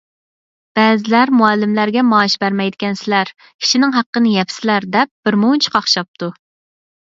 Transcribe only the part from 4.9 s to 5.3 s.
دەپ